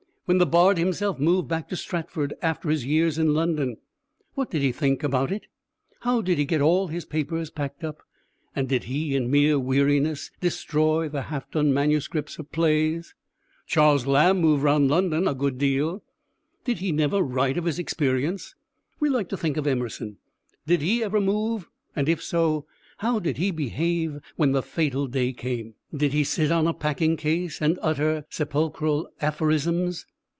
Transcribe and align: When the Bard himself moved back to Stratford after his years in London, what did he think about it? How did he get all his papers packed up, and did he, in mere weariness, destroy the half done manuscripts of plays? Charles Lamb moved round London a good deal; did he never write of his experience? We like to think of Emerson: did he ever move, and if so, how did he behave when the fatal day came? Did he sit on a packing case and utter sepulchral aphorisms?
When 0.25 0.37
the 0.37 0.45
Bard 0.45 0.77
himself 0.77 1.19
moved 1.19 1.49
back 1.49 1.67
to 1.67 1.75
Stratford 1.75 2.33
after 2.41 2.69
his 2.69 2.85
years 2.85 3.17
in 3.17 3.33
London, 3.33 3.75
what 4.33 4.49
did 4.49 4.61
he 4.61 4.71
think 4.71 5.03
about 5.03 5.29
it? 5.29 5.47
How 6.03 6.21
did 6.21 6.37
he 6.37 6.45
get 6.45 6.61
all 6.61 6.87
his 6.87 7.03
papers 7.03 7.49
packed 7.49 7.83
up, 7.83 8.01
and 8.55 8.69
did 8.69 8.85
he, 8.85 9.13
in 9.13 9.29
mere 9.29 9.59
weariness, 9.59 10.31
destroy 10.39 11.09
the 11.09 11.23
half 11.23 11.51
done 11.51 11.73
manuscripts 11.73 12.39
of 12.39 12.49
plays? 12.53 13.13
Charles 13.67 14.05
Lamb 14.07 14.37
moved 14.39 14.63
round 14.63 14.87
London 14.89 15.27
a 15.27 15.33
good 15.35 15.57
deal; 15.57 16.01
did 16.63 16.77
he 16.79 16.93
never 16.93 17.21
write 17.21 17.57
of 17.57 17.65
his 17.65 17.77
experience? 17.77 18.55
We 19.01 19.09
like 19.09 19.27
to 19.29 19.37
think 19.37 19.57
of 19.57 19.67
Emerson: 19.67 20.15
did 20.65 20.79
he 20.81 21.03
ever 21.03 21.19
move, 21.19 21.67
and 21.93 22.07
if 22.07 22.23
so, 22.23 22.65
how 22.99 23.19
did 23.19 23.35
he 23.35 23.51
behave 23.51 24.21
when 24.37 24.53
the 24.53 24.63
fatal 24.63 25.07
day 25.07 25.33
came? 25.33 25.73
Did 25.93 26.13
he 26.13 26.23
sit 26.23 26.53
on 26.53 26.67
a 26.67 26.73
packing 26.73 27.17
case 27.17 27.61
and 27.61 27.77
utter 27.81 28.25
sepulchral 28.29 29.09
aphorisms? 29.19 30.05